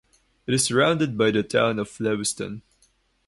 [0.47, 2.63] It is surrounded by the Town of Lewiston.